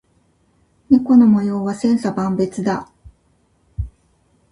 [0.89, 2.89] 猫の模様は千差万別だ。